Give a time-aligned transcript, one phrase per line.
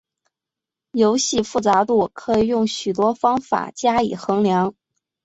[0.93, 4.73] 游戏复杂度可以用许多方法加以衡量。